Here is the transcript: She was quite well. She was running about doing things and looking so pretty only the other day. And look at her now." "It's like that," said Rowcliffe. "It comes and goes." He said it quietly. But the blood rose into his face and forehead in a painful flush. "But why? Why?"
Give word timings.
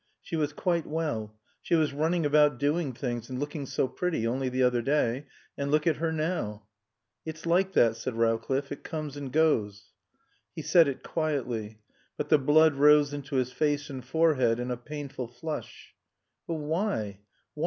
She 0.19 0.35
was 0.35 0.51
quite 0.51 0.87
well. 0.87 1.37
She 1.61 1.75
was 1.75 1.93
running 1.93 2.25
about 2.25 2.57
doing 2.57 2.91
things 2.91 3.29
and 3.29 3.39
looking 3.39 3.67
so 3.67 3.87
pretty 3.87 4.25
only 4.25 4.49
the 4.49 4.63
other 4.63 4.81
day. 4.81 5.27
And 5.55 5.69
look 5.69 5.85
at 5.85 5.97
her 5.97 6.11
now." 6.11 6.63
"It's 7.23 7.45
like 7.45 7.73
that," 7.73 7.95
said 7.95 8.15
Rowcliffe. 8.15 8.71
"It 8.71 8.83
comes 8.83 9.15
and 9.15 9.31
goes." 9.31 9.91
He 10.55 10.63
said 10.63 10.87
it 10.87 11.03
quietly. 11.03 11.81
But 12.17 12.29
the 12.29 12.39
blood 12.39 12.73
rose 12.77 13.13
into 13.13 13.35
his 13.35 13.51
face 13.51 13.91
and 13.91 14.03
forehead 14.03 14.59
in 14.59 14.71
a 14.71 14.75
painful 14.75 15.27
flush. 15.27 15.93
"But 16.47 16.55
why? 16.55 17.19
Why?" 17.53 17.59